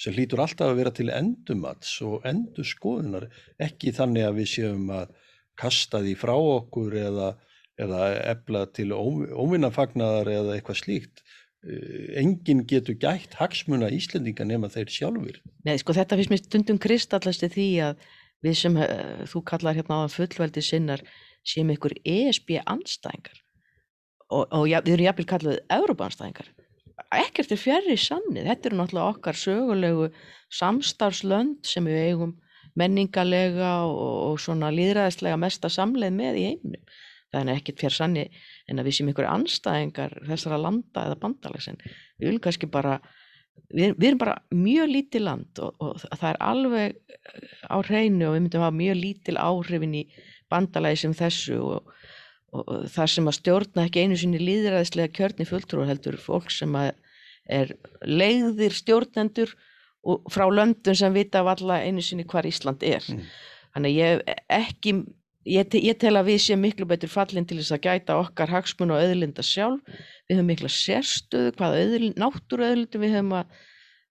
sem 0.00 0.14
hlýtur 0.16 0.40
alltaf 0.40 0.70
að 0.70 0.78
vera 0.78 0.92
til 0.96 1.10
endumats 1.12 1.98
og 2.06 2.24
endur 2.28 2.64
skoðunar, 2.64 3.26
ekki 3.60 3.92
þannig 3.92 4.24
að 4.24 4.38
við 4.38 4.50
séum 4.54 4.86
að 4.96 5.10
kasta 5.60 6.00
því 6.00 6.14
frá 6.16 6.32
okkur 6.32 6.96
eða, 6.96 7.34
eða 7.80 8.08
ebla 8.32 8.66
til 8.76 8.92
óvinnafagnar 8.94 10.28
eða 10.28 10.56
eitthvað 10.56 10.82
slíkt 10.82 11.24
Eh, 11.60 12.16
enginn 12.16 12.62
getur 12.64 12.96
gætt 12.96 13.34
hagsmuna 13.36 13.90
Íslendinga 13.92 14.46
nema 14.48 14.70
þeir 14.72 14.92
sjálfur. 14.94 15.40
Nei, 15.68 15.74
sko 15.76 15.92
þetta 15.92 16.16
finnst 16.16 16.32
mér 16.32 16.40
stundum 16.40 16.78
kristallast 16.80 17.44
í 17.44 17.50
því 17.52 17.66
að 17.84 18.06
við 18.40 18.54
sem 18.62 18.78
uh, 18.80 19.26
þú 19.28 19.42
kallar 19.50 19.76
hérna 19.76 19.98
á 20.00 20.08
fullveldi 20.08 20.62
sinnar 20.64 21.02
sem 21.44 21.68
ykkur 21.68 21.92
ESB 22.08 22.54
anstæðingar 22.64 23.42
og, 24.32 24.46
og 24.46 24.64
ja, 24.70 24.80
við 24.86 24.94
erum 24.94 25.08
jafnvel 25.10 25.28
kallað 25.34 25.60
Európa 25.76 26.08
anstæðingar. 26.08 26.48
Ekkert 27.18 27.52
er 27.52 27.60
fjari 27.60 27.98
sannið, 28.00 28.48
þetta 28.48 28.70
eru 28.70 28.80
náttúrulega 28.80 29.12
okkar 29.18 29.40
sögulegu 29.42 30.08
samstarfslönd 30.56 31.68
sem 31.68 31.84
við 31.84 32.06
eigum 32.06 32.34
menningalega 32.80 33.74
og, 33.84 34.00
og 34.30 34.40
svona 34.40 34.72
líðræðislega 34.72 35.36
mesta 35.44 35.68
samleið 35.68 36.16
með 36.22 36.40
í 36.40 36.48
heiminum. 36.54 37.00
Er 37.30 37.50
ekkert 37.52 37.78
fyrir 37.78 37.94
sanni 37.94 38.26
en 38.66 38.80
að 38.80 38.88
við 38.88 38.96
séum 38.96 39.10
einhverju 39.10 39.30
anstæðingar 39.30 40.16
þessara 40.26 40.58
landa 40.58 41.06
eða 41.06 41.18
bandalags 41.22 41.68
en 41.70 41.78
við 41.84 42.24
viljum 42.26 42.42
kannski 42.42 42.68
bara, 42.70 42.96
við, 43.70 43.94
við 43.94 44.08
erum 44.08 44.22
bara 44.22 44.38
mjög 44.50 44.90
lítið 44.90 45.26
land 45.28 45.60
og, 45.62 45.76
og 45.78 46.00
það 46.08 46.26
er 46.32 46.40
alveg 46.48 46.96
á 47.70 47.76
hreinu 47.86 48.26
og 48.26 48.34
við 48.34 48.42
myndum 48.46 48.64
hafa 48.66 48.78
mjög 48.80 48.98
lítil 48.98 49.36
áhrifin 49.38 49.94
í 50.00 50.02
bandalagi 50.50 51.04
sem 51.04 51.14
þessu 51.14 51.60
og, 51.62 51.94
og, 52.50 52.64
og 52.64 52.90
það 52.90 53.14
sem 53.14 53.30
að 53.30 53.38
stjórna 53.38 53.86
ekki 53.86 54.04
einu 54.04 54.18
sinni 54.18 54.42
líðræðislega 54.42 55.14
kjörni 55.20 55.46
fulltrú 55.46 55.86
heldur 55.86 56.18
fólk 56.18 56.50
sem 56.54 56.74
að 56.78 56.92
er 57.50 57.74
leiðir 58.06 58.74
stjórnendur 58.74 59.54
frá 60.32 60.46
löndum 60.50 60.96
sem 60.96 61.14
vita 61.14 61.42
af 61.42 61.54
alla 61.56 61.80
einu 61.84 62.02
sinni 62.04 62.24
hvar 62.28 62.48
Ísland 62.48 62.82
er. 62.86 63.04
Mm. 63.10 63.24
Þannig 63.74 63.90
að 63.90 63.98
ég 63.98 64.12
hef 64.12 64.44
ekki, 64.56 64.94
ég, 65.48 65.68
te- 65.72 65.82
ég 65.82 65.98
tel 66.00 66.14
að 66.18 66.30
við 66.32 66.40
séum 66.44 66.62
miklu 66.64 66.86
betur 66.88 67.12
fallin 67.12 67.46
til 67.48 67.58
þess 67.60 67.74
að 67.76 67.84
gæta 67.88 68.18
okkar 68.20 68.52
hagsmun 68.52 68.94
og 68.94 69.02
auðlinda 69.02 69.44
sjálf. 69.46 69.82
Við 70.28 70.38
höfum 70.38 70.50
mikla 70.52 70.70
sérstöðu, 70.74 71.52
hvað 71.58 71.76
auðlind, 71.80 72.20
náttúruauðlindum 72.20 73.04
við 73.04 73.16
höfum 73.18 73.36
að 73.40 73.60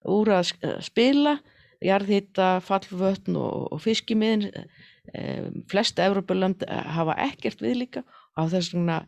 úr 0.10 0.32
að 0.36 0.54
að 0.64 0.78
spila, 0.88 1.40
jarðhita, 1.84 2.52
fallvötn 2.66 3.40
og, 3.40 3.68
og 3.74 3.84
fiskimiðin. 3.84 4.50
Um, 5.10 5.64
flesta 5.72 6.06
Evrópulönd 6.06 6.62
hafa 6.70 7.16
ekkert 7.24 7.64
við 7.66 7.80
líka 7.80 8.04
vegna 8.38 9.00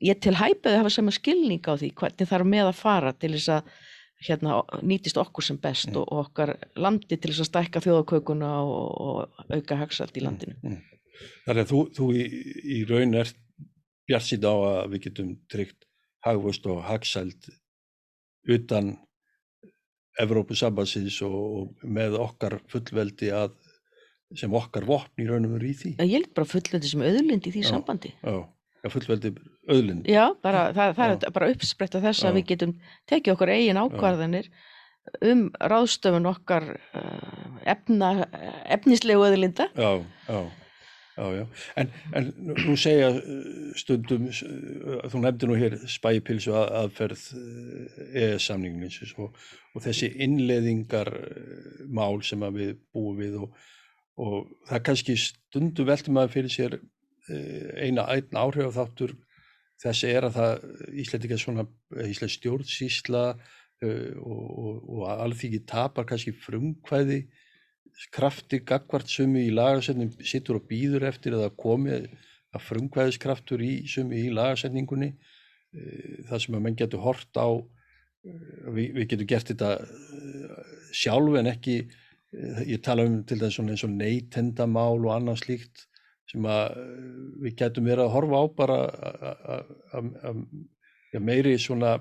ég 0.00 0.18
til 0.22 0.34
hæpaði 0.38 0.78
hafa 0.80 0.92
sama 0.92 1.12
skilning 1.14 1.62
á 1.66 1.74
því 1.76 1.92
hvernig 1.98 2.30
þarf 2.30 2.48
með 2.48 2.70
að 2.70 2.78
fara 2.78 3.12
til 3.12 3.32
þess 3.34 3.50
að 3.58 3.72
hérna, 4.28 4.60
nýtist 4.82 5.18
okkur 5.20 5.46
sem 5.46 5.58
best 5.62 5.90
og, 5.94 6.06
og 6.08 6.24
okkar 6.26 6.54
landi 6.78 7.16
til 7.16 7.30
þess 7.32 7.44
að 7.44 7.50
stækka 7.50 7.82
þjóðakökuna 7.84 8.52
og, 8.66 8.88
og 9.02 9.50
auka 9.54 9.78
hagsalt 9.82 10.18
í 10.18 10.24
landinu. 10.24 10.56
Mm. 10.62 10.80
Þannig 11.46 11.64
að 11.64 11.70
þú, 11.72 11.82
þú 11.96 12.08
í, 12.14 12.24
í 12.78 12.78
raun 12.88 13.18
er 13.18 13.32
bjart 14.08 14.26
síðan 14.28 14.50
á 14.52 14.56
að 14.70 14.94
við 14.94 15.04
getum 15.08 15.34
tryggt 15.52 15.88
hagvöst 16.26 16.66
og 16.70 16.82
hagsæld 16.86 17.50
utan 18.48 18.96
Evrópusambansins 20.18 21.20
og, 21.22 21.34
og 21.38 21.82
með 21.86 22.16
okkar 22.18 22.58
fullveldi 22.70 23.30
að 23.34 23.54
sem 24.36 24.52
okkar 24.52 24.84
vopn 24.88 25.22
í 25.22 25.26
raunum 25.28 25.56
eru 25.56 25.70
í 25.70 25.74
því. 25.76 25.92
Ég 26.02 26.18
held 26.18 26.32
bara 26.36 26.48
fullöndi 26.48 26.90
sem 26.90 27.04
auðlind 27.04 27.46
í 27.48 27.52
því 27.54 27.62
Já. 27.62 27.68
sambandi. 27.70 28.10
Já, 28.20 28.34
já 28.82 28.90
fullveldi 28.92 29.32
auðlind. 29.68 30.08
Já, 30.10 30.24
bara, 30.44 30.64
það, 30.76 30.96
það 30.98 31.12
Já. 31.12 31.18
er 31.20 31.36
bara 31.38 31.50
uppspretta 31.54 32.02
þess 32.04 32.26
að 32.28 32.40
við 32.40 32.48
getum 32.52 32.74
tekið 33.08 33.34
okkur 33.36 33.54
eigin 33.54 33.80
ákvarðanir 33.80 34.50
um 35.24 35.46
ráðstöfun 35.72 36.28
okkar 36.28 36.66
uh, 36.76 37.60
efna, 37.64 38.10
efnislegu 38.68 39.24
auðlinda. 39.24 39.70
Já, 39.72 40.04
já, 40.28 40.40
já, 41.18 41.26
já. 41.36 41.46
En, 41.82 41.90
en 42.14 42.28
nú- 42.38 42.76
segja 42.78 43.10
uh, 43.10 43.72
stundum, 43.76 44.28
uh, 44.30 45.00
þú 45.10 45.22
nefndi 45.24 45.48
nú 45.50 45.56
hér 45.58 45.78
spæpilsu 45.90 46.54
að, 46.54 46.68
aðferð 46.82 47.24
EES-samningnins 48.14 49.14
og, 49.18 49.34
og 49.74 49.84
þessi 49.84 50.12
innleðingar 50.24 51.10
uh, 51.18 51.86
mál 51.90 52.22
sem 52.26 52.42
að 52.46 52.60
við 52.62 52.74
búum 52.94 53.18
við 53.18 53.40
og, 53.42 53.64
og 54.22 54.52
það 54.70 54.84
kannski 54.90 55.18
stundum 55.20 55.90
veltum 55.90 56.18
maður 56.18 56.36
fyrir 56.36 56.54
sér 56.54 56.78
uh, 56.78 57.70
eina 57.82 58.06
einn 58.14 58.38
áhrif 58.38 58.76
þáttur 58.78 59.16
þessi 59.82 60.10
er 60.10 60.26
að 60.28 60.38
það 60.38 60.54
Íslandika 61.04 61.38
svona 61.38 61.66
Ísland 62.06 62.34
stjórnsýsla 62.34 63.24
uh, 63.34 64.14
og, 64.22 64.48
og, 64.86 65.04
alþýki 65.18 65.62
tapar 65.68 66.08
kannski 66.08 66.34
frumkvæði 66.34 67.24
krafti 68.14 68.60
gagvart 68.66 69.10
sumu 69.10 69.40
í 69.42 69.54
lagasetning 69.54 70.12
sittur 70.26 70.60
og 70.60 70.68
býður 70.70 71.08
eftir 71.08 71.34
að 71.34 71.46
það 71.46 71.56
komi 71.64 71.94
að 71.96 72.64
frumkvæðiskraftur 72.68 73.64
í 73.64 73.72
sumu 73.90 74.18
í 74.18 74.28
lagasetningunni 74.34 75.10
eh, 75.12 76.22
það 76.28 76.44
sem 76.44 76.58
að 76.58 76.64
menn 76.66 76.78
getur 76.78 77.02
hort 77.04 77.40
á 77.40 77.48
eh, 77.50 78.68
við, 78.70 78.86
við 78.96 79.08
getum 79.12 79.30
gert 79.32 79.52
þetta 79.52 79.72
eh, 79.82 80.76
sjálf 80.94 81.40
en 81.40 81.52
ekki 81.52 81.80
ég 82.68 82.82
tala 82.84 83.06
um 83.08 83.22
til 83.24 83.38
þess 83.40 83.62
eins 83.62 83.84
og 83.86 83.92
neytendamál 83.96 84.98
og 85.00 85.12
annað 85.14 85.42
slíkt 85.46 85.86
sem 86.28 86.44
að 86.44 86.74
við 87.40 87.54
getum 87.62 87.86
verið 87.88 88.04
að 88.04 88.12
horfa 88.12 88.40
á 88.40 88.44
bara 88.58 88.76
að- 89.96 91.22
meiri 91.24 91.54
svona 91.56 91.94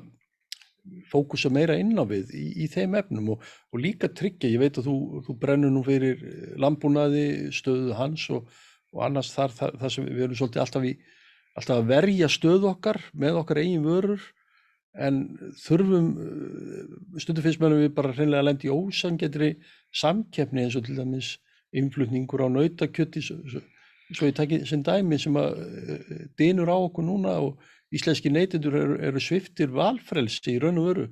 fókusa 1.11 1.51
meira 1.53 1.77
inn 1.79 1.95
á 1.97 2.03
við 2.07 2.33
í, 2.35 2.45
í 2.63 2.67
þeim 2.71 2.97
efnum 2.99 3.33
og, 3.35 3.43
og 3.73 3.81
líka 3.83 4.09
tryggja, 4.11 4.51
ég 4.51 4.61
veit 4.61 4.79
að 4.79 4.89
þú, 4.89 4.95
þú 5.27 5.35
brennur 5.41 5.73
nú 5.73 5.83
fyrir 5.85 6.23
lambúnaði, 6.59 7.51
stöðu 7.55 7.95
hans 7.97 8.27
og, 8.33 8.49
og 8.95 9.05
annars 9.07 9.31
þar, 9.35 9.55
þar, 9.55 9.77
þar 9.83 9.95
sem 9.95 10.09
við 10.09 10.25
erum 10.27 10.39
svolítið 10.39 10.63
alltaf, 10.63 10.87
í, 10.87 10.93
alltaf 11.59 11.81
að 11.81 11.93
verja 11.93 12.31
stöðu 12.31 12.71
okkar 12.73 13.01
með 13.13 13.41
okkar 13.43 13.61
eigin 13.63 13.87
vörur. 13.87 14.27
En 14.97 15.17
þurfum, 15.61 16.05
eh, 16.17 16.93
stundum 17.21 17.45
finnst 17.45 17.59
meðan 17.61 17.83
við 17.83 17.91
bara 17.93 18.13
hreinlega 18.15 18.41
að 18.41 18.47
lendi 18.47 18.69
í 18.69 18.73
ósangetri 18.73 19.51
samkeppni 19.93 20.63
eins 20.63 20.77
og 20.79 20.87
til 20.87 20.95
dæmis 20.97 21.35
innflutningur 21.77 22.41
á 22.41 22.47
nautakjöti 22.49 23.21
svo, 23.21 23.37
svo, 23.51 23.61
svo 24.09 24.29
ég 24.29 24.37
taki 24.37 24.63
sem 24.65 24.81
dæmi 24.85 25.19
sem 25.21 25.37
að 25.37 25.59
eh, 25.61 26.23
dynur 26.39 26.71
á 26.71 26.77
okkur 26.77 27.05
núna 27.05 27.35
og 27.45 27.61
íslenski 27.95 28.31
neytendur 28.33 28.75
eru, 28.75 28.97
eru 29.09 29.21
sviftir 29.23 29.71
valfrelsi 29.73 30.55
í 30.55 30.61
raun 30.63 30.79
og 30.81 30.89
veru. 30.91 31.07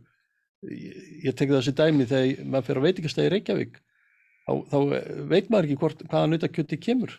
Ég, 0.65 0.95
ég 1.27 1.35
tek 1.37 1.51
það 1.51 1.67
sem 1.67 1.77
dæmi 1.77 2.07
þegar 2.09 2.47
maður 2.49 2.67
fyrir 2.69 2.81
að 2.81 2.87
veitingastæði 2.87 3.31
Reykjavík, 3.33 3.77
þá, 4.45 4.51
þá 4.71 4.77
veit 5.31 5.51
maður 5.51 5.69
ekki 5.69 5.79
hvort, 5.83 6.03
hvaða 6.09 6.31
nautakjöti 6.31 6.81
kemur. 6.81 7.13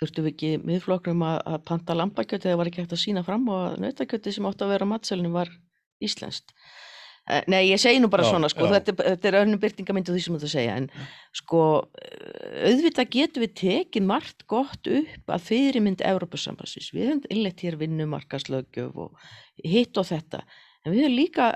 Þurftum 0.00 0.26
við 0.26 0.32
ekki 0.32 0.52
miðflokknum 0.66 1.22
að, 1.22 1.36
að 1.52 1.60
panta 1.70 1.94
lambakjöti 1.94 2.50
eða 2.50 2.60
var 2.60 2.70
ekki 2.70 2.82
hægt 2.82 2.96
að 2.96 3.04
sína 3.04 3.22
fram 3.26 3.44
og 3.52 3.60
að 3.68 3.76
nautakjöti 3.84 4.32
sem 4.34 4.48
átti 4.48 4.66
að 4.66 4.72
vera 4.74 4.88
á 4.88 4.92
matselinu 4.94 5.30
var 5.36 5.52
íslenskt. 6.02 6.50
Eh, 7.26 7.40
Nei, 7.48 7.62
ég 7.70 7.80
segi 7.80 8.00
nú 8.02 8.10
bara 8.12 8.22
Já, 8.26 8.34
svona, 8.34 8.48
sko, 8.52 8.66
já. 8.68 8.74
þetta, 8.76 8.92
er- 9.00 9.16
þetta 9.16 9.28
er 9.30 9.36
önnum 9.46 9.60
byrtingamyndu 9.62 10.12
því 10.12 10.22
sem 10.26 10.34
þú 10.42 10.48
segja, 10.52 10.74
en 10.76 10.90
sko, 11.32 11.60
eh, 11.96 12.68
auðvitað 12.68 13.08
getum 13.14 13.42
við 13.46 13.54
tekið 13.62 14.02
margt 14.04 14.44
gott 14.46 14.86
upp 14.86 15.32
að 15.32 15.40
fyrirmynd 15.46 16.02
Evrópusambansins. 16.04 16.90
Við 16.92 17.06
höfum 17.08 17.22
innleitt 17.32 17.60
hér 17.64 17.78
vinnumarkaslöggjöf 17.80 18.94
og 19.06 19.16
hitt 19.64 19.96
og 19.96 20.04
þetta, 20.04 20.42
en 20.84 20.92
við 20.92 21.00
höfum 21.06 21.16
líka, 21.16 21.46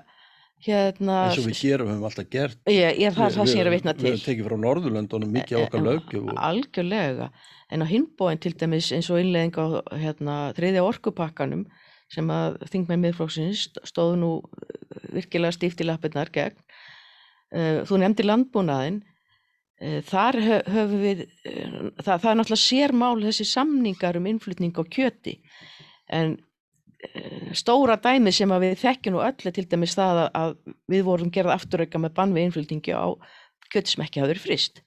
hérna, 0.64 1.18
eins 1.28 1.38
og 1.38 1.44
við 1.52 1.60
gerum, 1.60 1.88
höfum 1.92 2.06
alltaf 2.08 2.30
gert. 2.32 2.56
ég, 2.66 2.96
ég, 2.98 3.12
það 3.12 3.26
er 3.28 3.36
það 3.36 3.44
Við- 3.44 3.68
við- 3.68 3.82
Við 3.84 4.08
höfum 4.08 4.24
tekið 4.24 4.48
frá 4.48 4.56
Norðurlöndunum 4.64 5.32
mikið 5.36 5.54
á 5.54 5.60
okkar 5.68 5.84
löggjöf 5.84 6.30
og 6.32 6.38
Algjörlega, 6.48 7.30
en 7.70 7.82
á 7.82 7.86
hinbóin 7.86 8.40
til 8.40 8.52
dæmis 8.56 8.88
eins 8.96 9.10
og 9.10 9.20
innleðing 9.20 9.52
á 9.60 9.66
hérna, 9.92 10.54
þriðja 10.56 10.82
orkupakkanum 10.88 11.66
sem 12.12 12.32
að 12.32 12.58
þingmenn 12.72 13.04
miðflokksins 13.04 13.68
stóðu 13.88 14.16
nú 14.22 14.32
eh, 14.40 15.06
virkilega 15.18 15.56
stíft 15.56 15.82
í 15.82 15.88
lappirnar 15.88 16.32
gegn. 16.34 16.58
Uh, 17.48 17.78
þú 17.88 18.02
nefndi 18.02 18.26
landbúnaðinn, 18.26 18.98
uh, 19.80 20.00
þar 20.04 20.36
hö- 20.44 20.64
höfum 20.68 20.98
við, 21.00 21.22
það, 21.46 22.10
það 22.10 22.28
er 22.30 22.36
náttúrulega 22.40 22.60
sérmál 22.60 23.14
þessi 23.22 23.46
samningar 23.48 24.18
um 24.20 24.28
innflutning 24.28 24.76
á 24.76 24.84
kjöti, 24.84 25.38
en 26.12 26.36
stóra 27.56 27.96
dæmi 28.02 28.32
sem 28.34 28.50
að 28.50 28.64
við 28.66 28.80
þekkjum 28.82 29.14
nú 29.14 29.22
öll 29.22 29.46
er 29.46 29.54
til 29.54 29.64
dæmis 29.70 29.94
það 29.96 30.24
að, 30.26 30.56
við 30.90 31.04
vorum 31.06 31.30
gerða 31.32 31.54
afturauka 31.54 32.00
með 32.02 32.14
bann 32.16 32.34
við 32.34 32.48
innflutningi 32.48 32.94
á 32.96 33.06
kjöti 33.70 33.94
sem 33.94 34.04
ekki 34.04 34.22
hafði 34.22 34.34
verið 34.34 34.44
frist 34.44 34.82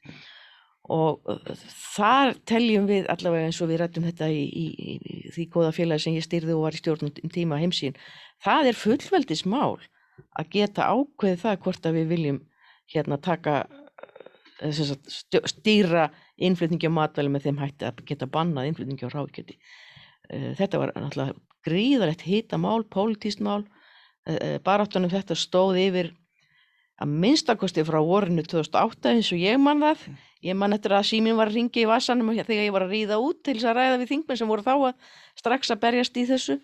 og 0.90 1.22
uh, 1.30 1.66
þar 1.96 2.34
teljum 2.50 2.88
við 2.90 3.10
allavega 3.14 3.50
eins 3.50 3.62
og 3.62 3.70
við 3.70 3.82
rættum 3.84 4.08
þetta 4.08 4.30
í, 4.34 4.42
í, 4.48 4.66
í, 4.74 5.20
því 5.36 5.48
góða 5.54 5.74
félagi 5.78 6.06
sem 6.06 6.18
ég 6.18 6.26
styrði 6.26 6.56
og 6.56 6.66
var 6.66 6.78
í 6.78 6.82
stjórnum 6.82 7.12
um 7.12 7.34
tíma 7.34 7.60
heimsín 7.62 8.00
það 8.44 8.72
er 8.72 8.80
fullveldismál 8.80 9.78
að 10.40 10.50
geta 10.56 10.90
ákveðið 10.90 11.46
það 11.46 11.62
hvort 11.66 11.86
að 11.86 12.00
við 12.00 12.10
viljum 12.16 12.42
hérna 12.92 13.18
taka 13.22 13.62
stjó- 14.72 15.46
stýra 15.50 16.10
innflutningi 16.42 16.90
á 16.90 16.98
matvæli 16.98 17.32
með 17.34 17.48
þeim 17.48 17.62
hætti 17.62 17.88
að 17.88 18.04
geta 18.10 18.30
bannað 18.30 18.72
innflutningi 18.72 19.06
á 19.06 19.14
ráðkjöti 19.14 19.58
þetta 20.58 20.80
var 20.82 20.94
náttúrulega 20.96 21.38
gríðarlegt 21.66 22.26
hitamál, 22.26 22.84
pólitískt 22.90 23.44
mál. 23.44 23.66
Baráttunum 24.66 25.12
þetta 25.12 25.38
stóð 25.38 25.80
yfir 25.82 26.12
að 27.02 27.14
minnstakosti 27.24 27.84
frá 27.88 27.98
vorinu 28.06 28.44
2008 28.46 29.16
eins 29.16 29.32
og 29.34 29.42
ég 29.42 29.62
man 29.62 29.82
það. 29.82 30.04
Ég 30.46 30.58
man 30.58 30.74
eftir 30.74 30.94
að 30.98 31.08
síminn 31.10 31.38
var 31.38 31.52
að 31.52 31.58
ringi 31.60 31.84
í 31.84 31.90
vasanum 31.90 32.32
þegar 32.34 32.66
ég 32.66 32.74
var 32.74 32.86
að 32.86 32.94
ríða 32.96 33.20
út 33.22 33.42
til 33.46 33.56
þess 33.58 33.70
að 33.70 33.78
ræða 33.78 34.00
við 34.02 34.12
þingmenn 34.12 34.40
sem 34.40 34.50
voru 34.50 34.66
þá 34.66 34.74
að 34.74 35.16
strax 35.42 35.74
að 35.74 35.82
berjast 35.86 36.18
í 36.18 36.26
þessu. 36.30 36.58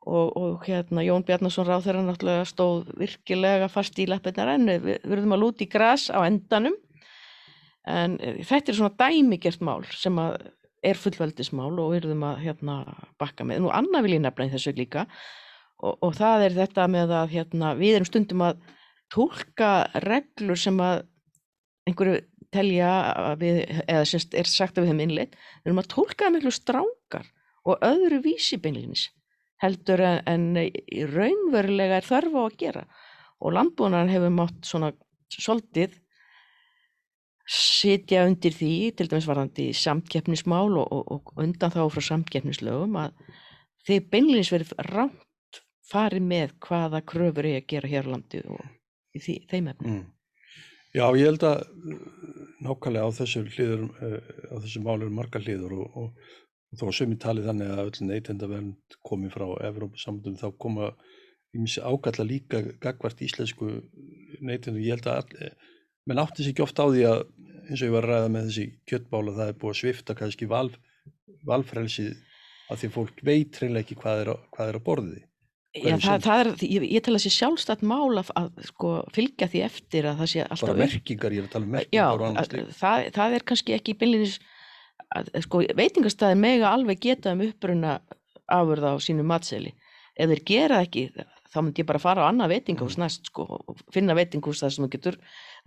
Og, 0.00 0.28
og 0.36 0.62
hérna 0.64 1.04
Jón 1.04 1.24
Bjarnason 1.28 1.66
ráð 1.68 1.86
þeirra 1.86 2.04
náttúrulega 2.06 2.44
stóð 2.48 2.88
virkilega 2.96 3.68
fast 3.72 3.98
í 4.00 4.06
leppirnar 4.08 4.54
en 4.54 4.70
við 4.70 5.02
verðum 5.04 5.36
að 5.36 5.42
lúti 5.42 5.66
í 5.66 5.72
gras 5.72 6.06
á 6.08 6.24
endanum. 6.24 6.76
En 7.88 8.16
eh, 8.20 8.40
þetta 8.48 8.72
er 8.72 8.78
svona 8.78 8.96
dæmigert 8.96 9.60
mál 9.64 9.84
sem 9.92 10.16
að 10.20 10.38
er 10.80 10.96
fullveldismál 10.96 11.74
og 11.74 11.92
við 11.92 11.98
verðum 12.00 12.24
að 12.30 12.42
hérna 12.46 12.76
bakka 13.20 13.44
með. 13.44 13.64
Nú 13.64 13.72
annað 13.76 14.06
vil 14.06 14.16
ég 14.16 14.24
nefna 14.24 14.48
í 14.48 14.52
þessu 14.54 14.72
líka. 14.76 15.04
Og, 15.80 15.96
og 16.04 16.16
það 16.16 16.46
er 16.46 16.56
þetta 16.62 16.86
með 16.92 17.16
að 17.16 17.34
hérna, 17.36 17.74
við 17.76 17.98
erum 17.98 18.08
stundum 18.08 18.44
að 18.48 18.64
tólka 19.10 19.70
reglur 20.06 20.58
sem 20.58 20.78
að 20.82 21.04
einhverju 21.88 22.20
telja 22.54 22.90
við, 23.38 23.62
eða 23.86 24.06
semst 24.08 24.34
er 24.34 24.48
sagt 24.50 24.78
að 24.78 24.84
við 24.84 24.92
hefum 24.92 25.04
innleitt, 25.06 25.38
við 25.62 25.70
erum 25.70 25.82
að 25.82 25.90
tólka 25.94 26.26
það 26.26 26.36
miklu 26.36 26.52
stránkar 26.54 27.30
og 27.68 27.84
öðru 27.86 28.20
vísi 28.24 28.58
beinlinis 28.62 29.08
heldur 29.60 30.00
en, 30.00 30.20
en 30.24 31.10
raunverulega 31.12 32.00
er 32.00 32.06
þörf 32.06 32.36
á 32.36 32.42
að 32.46 32.58
gera. 32.62 32.84
Og 33.40 33.54
landbúnaðan 33.56 34.12
hefur 34.12 34.32
mátt 34.34 34.68
svona 34.68 34.92
svolítið 35.30 35.98
sitja 37.50 38.24
undir 38.28 38.54
því, 38.54 38.74
til 38.96 39.08
dæmis 39.10 39.28
varðandi 39.28 39.70
samkeppnismál 39.74 40.70
og, 40.78 40.86
og, 40.86 41.10
og 41.10 41.42
undan 41.42 41.72
þá 41.74 41.82
frá 41.90 42.04
samkeppnislögum 42.12 42.98
að 43.00 43.16
þið 43.88 44.10
beinleins 44.12 44.52
verið 44.54 44.74
rámt 44.90 45.62
farið 45.90 46.28
með 46.30 46.54
hvaða 46.62 47.02
kröfur 47.02 47.48
er 47.50 47.58
að 47.58 47.70
gera 47.72 47.90
hér 47.90 48.06
á 48.06 48.12
landi 48.14 48.42
og 48.46 48.60
í 49.16 49.22
því, 49.22 49.36
þeim 49.50 49.70
efnum. 49.72 49.96
Mm. 49.96 50.08
Já, 50.90 51.04
ég 51.14 51.28
held 51.28 51.46
að 51.46 51.60
uh, 51.62 51.98
nákvæmlega 52.66 53.08
á 53.08 53.18
þessu 53.20 53.44
hliður, 53.46 53.84
uh, 54.02 54.16
á 54.50 54.56
þessu 54.58 54.84
málur 54.84 55.12
margar 55.14 55.44
hliður 55.44 55.76
og, 55.78 55.98
og, 56.02 56.30
og 56.70 56.80
þó 56.80 56.86
sem 56.96 57.14
ég 57.14 57.22
tali 57.22 57.44
þannig 57.46 57.74
að 57.74 57.82
öll 57.84 58.08
neytendavernd 58.10 58.98
komi 59.06 59.30
frá 59.32 59.46
Evrópusamundum 59.70 60.38
þá 60.40 60.48
koma 60.58 60.92
ágalla 61.50 62.26
líka 62.26 62.62
gagvart 62.82 63.22
íslensku 63.26 63.80
neytendum. 64.38 64.82
Ég 64.82 64.98
held 64.98 65.08
að 65.10 65.22
all, 65.22 65.54
menn 66.06 66.22
átti 66.22 66.44
sér 66.44 66.52
ekki 66.54 66.62
oft 66.62 66.78
á 66.78 66.86
því 66.86 67.06
að 67.08 67.24
eins 67.70 67.82
og 67.82 67.86
ég 67.86 67.94
var 67.94 68.06
að 68.06 68.12
ræða 68.14 68.30
með 68.34 68.46
þessi 68.48 68.66
kjöttbála 68.90 69.34
það 69.36 69.50
er 69.50 69.58
búið 69.60 69.72
að 69.72 69.80
svifta 69.80 70.16
kannski 70.18 70.48
val, 70.50 70.68
valfrelsið 71.46 72.12
að 72.70 72.82
því 72.82 72.90
fólk 72.94 73.20
veit 73.26 73.58
reynilega 73.60 73.84
ekki 73.84 73.98
hvað 74.00 74.22
er, 74.24 74.30
hvað 74.54 74.70
er 74.72 74.78
að 74.78 74.86
borði. 74.86 75.20
Já, 75.70 75.94
það, 76.02 76.22
það 76.24 76.40
er, 76.42 76.48
ég, 76.66 76.84
ég 76.96 77.02
tel 77.06 77.12
að 77.14 77.22
sé 77.22 77.30
sjálfstætt 77.30 77.82
mál 77.86 78.18
að, 78.18 78.30
að 78.40 78.48
sko, 78.66 78.88
fylgja 79.14 79.46
því 79.52 79.60
eftir 79.68 80.08
að 80.10 80.16
það 80.24 80.30
sé 80.32 80.40
alltaf 80.46 80.70
Bara 80.72 80.80
merkingar, 80.82 81.36
ég 81.36 81.44
er 81.44 81.46
að 81.46 81.52
tala 81.52 81.68
um 81.68 81.76
Já, 81.76 81.76
merkingar 81.78 82.14
og 82.16 82.24
annars 82.26 82.48
að, 82.50 82.56
líka. 82.58 82.74
það, 82.80 83.04
það 83.18 83.36
er 83.38 83.44
kannski 83.52 83.76
ekki 83.76 83.94
beinlinis 84.00 84.34
að, 85.14 85.30
sko, 85.46 85.60
veitingastæði 85.78 86.40
mega 86.42 86.72
alveg 86.74 87.00
geta 87.06 87.36
um 87.36 87.44
uppruna 87.46 87.92
afurða 88.50 88.94
á 88.94 88.96
sínu 88.98 89.22
matseli. 89.30 89.70
Ef 90.18 90.32
þeir 90.34 90.42
gera 90.50 90.80
ekki, 90.82 91.04
þá 91.54 91.58
myndi 91.62 91.84
ég 91.84 91.88
bara 91.92 92.02
fara 92.02 92.26
á 92.26 92.30
annað 92.34 92.50
veitingahús 92.56 92.98
Mm. 92.98 93.04
næst, 93.06 93.30
sko, 93.30 93.46
og 93.70 93.78
finna 93.94 94.14
veitingahús 94.18 94.60
þar 94.64 94.74
sem 94.74 94.84
þú 94.84 94.90
getur 94.96 95.16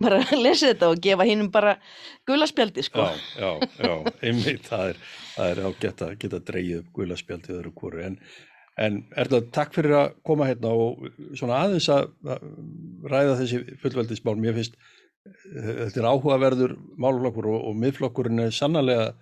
bara 0.04 0.20
að 0.28 0.42
lesa 0.44 0.68
þetta 0.74 0.90
og 0.92 1.00
gefa 1.00 1.24
hinnum 1.28 1.48
bara 1.52 1.78
gulaspjaldi, 2.28 2.84
sko. 2.84 3.08
Já, 3.08 3.40
já, 3.40 3.68
já, 3.88 3.94
einmitt, 4.20 4.68
það 4.68 4.92
er, 4.92 5.00
það 5.38 5.50
er 5.54 5.62
ágætt 5.70 6.04
að 6.10 6.18
geta 6.26 6.40
dreigið 6.52 6.82
upp 6.84 6.92
guðlaspjaldi 7.00 7.56
öðru 7.56 7.72
hvoru. 7.80 8.04
En, 8.04 8.20
en 8.80 9.02
Erla, 9.20 9.40
takk 9.54 9.74
fyrir 9.76 9.96
að 9.98 10.14
koma 10.26 10.48
hérna 10.48 10.72
og 10.74 11.04
svona 11.36 11.62
aðeins 11.64 11.88
að 11.92 12.08
ræða 13.10 13.36
þessi 13.40 13.60
fullveldismál. 13.82 14.36
Mér 14.40 14.56
finnst 14.58 14.78
eh, 14.78 15.84
þetta 15.84 16.02
er 16.02 16.08
áhugaverður 16.10 16.76
málflokkur 17.00 17.50
og, 17.52 17.60
og 17.70 17.76
miðflokkurinn 17.82 18.46
er 18.46 18.54
sannlega, 18.54 19.12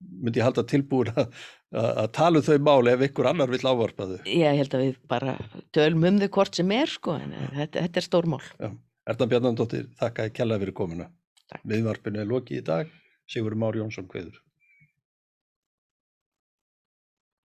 myndi 0.00 0.40
ég 0.40 0.46
halda 0.46 0.64
tilbúin 0.68 1.10
að, 1.14 1.32
að, 1.74 2.04
tala 2.16 2.40
um 2.40 2.46
þau 2.46 2.60
mál 2.68 2.92
ef 2.92 3.02
ykkur 3.10 3.30
annar 3.32 3.50
vill 3.52 3.64
ávarpa 3.66 4.08
þau. 4.12 4.20
Ég 4.30 4.60
held 4.62 4.76
að 4.76 4.86
við 4.86 5.00
bara 5.10 5.34
tölum 5.76 6.06
um 6.12 6.22
þau 6.22 6.30
hvort 6.38 6.60
sem 6.60 6.76
er, 6.76 6.94
sko, 6.94 7.18
en 7.18 7.34
þetta, 7.58 7.88
þetta 7.88 8.00
er 8.00 8.06
stór 8.06 8.30
mál. 8.30 8.44
Já. 8.56 8.70
Erla 9.10 9.26
Bjarnandóttir, 9.26 9.88
þakka 9.98 10.28
að 10.28 10.34
kella 10.36 10.60
fyrir 10.60 10.76
komuna. 10.76 11.08
Takk. 11.50 11.64
Miðvarpinu 11.66 12.20
er 12.22 12.28
lokið 12.30 12.60
í 12.60 12.64
dag. 12.66 12.90
Sigur 13.30 13.56
Már 13.58 13.78
Jónsson 13.78 14.06
kveður. 14.10 14.38